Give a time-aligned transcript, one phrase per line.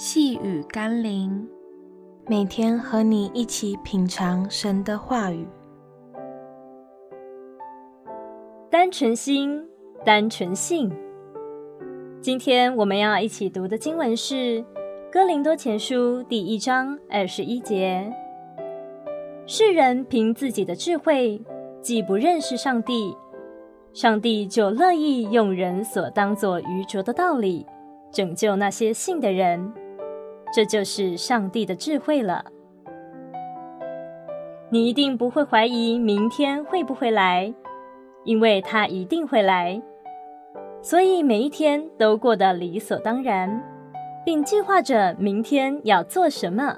[0.00, 1.44] 细雨甘霖，
[2.28, 5.44] 每天和你一起品尝神的话语。
[8.70, 9.60] 单纯心，
[10.04, 10.88] 单纯性。
[12.20, 14.34] 今天我们要一起读的经文是
[15.10, 18.08] 《哥林多前书》第一章二十一节。
[19.48, 21.42] 世人凭自己的智慧，
[21.82, 23.16] 既不认识上帝，
[23.92, 27.66] 上帝就乐意用人所当作愚拙的道理，
[28.12, 29.74] 拯救那些信的人。
[30.52, 32.44] 这就是上帝的智慧了。
[34.70, 37.52] 你一定不会怀疑明天会不会来，
[38.24, 39.80] 因为它一定会来。
[40.82, 43.62] 所以每一天都过得理所当然，
[44.24, 46.76] 并计划着明天要做什么。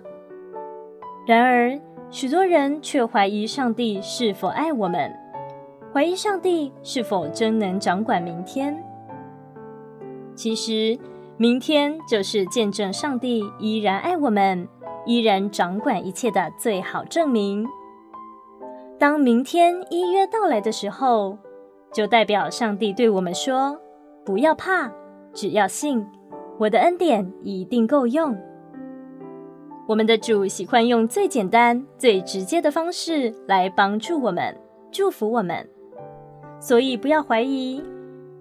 [1.26, 1.78] 然而，
[2.10, 5.12] 许多人却怀疑上帝是否爱我们，
[5.92, 8.82] 怀疑上帝是否真能掌管明天。
[10.34, 10.98] 其实，
[11.40, 14.68] 明天就是见证上帝依然爱我们，
[15.06, 17.66] 依然掌管一切的最好证明。
[18.98, 21.38] 当明天一约到来的时候，
[21.94, 23.80] 就代表上帝对我们说
[24.22, 24.92] ：“不要怕，
[25.32, 26.06] 只要信，
[26.58, 28.36] 我的恩典一定够用。”
[29.88, 34.54] 我们的主喜欢用最简单、最直接的方式来帮助我们、
[34.92, 35.66] 祝福我们，
[36.60, 37.82] 所以不要怀疑。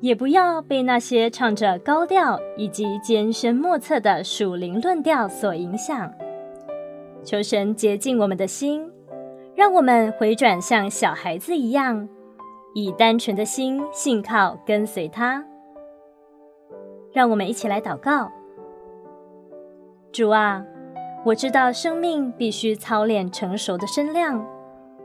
[0.02, 6.12] 也不要被那些唱着高调以及艰深莫测的属灵论调所影响。
[7.24, 8.90] 求神洁净我们的心，
[9.56, 12.08] 让我们回转像小孩子一样，
[12.74, 15.44] 以单纯的心信靠跟随他。
[17.12, 18.32] 让我们一起来祷告：
[20.14, 20.64] 主啊，
[21.26, 24.46] 我知道生命必须操练成熟的身量，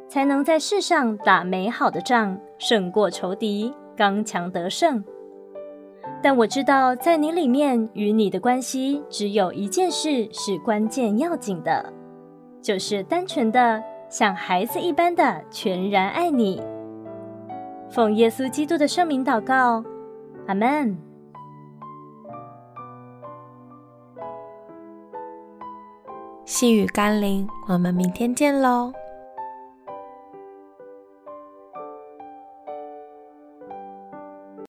[0.08, 3.74] 才能在世上打美好的仗，胜过仇敌。
[3.96, 5.02] 刚强得胜，
[6.22, 11.92] 但我知道，在你里面与你的关系，只有一件事是关键要紧的，
[12.60, 16.62] 就是单纯的像孩子一般的全然爱你。
[17.90, 19.84] 奉耶稣基督的圣名祷告，
[20.46, 20.96] 阿门。
[26.44, 28.92] 细雨甘霖，我们明天见喽。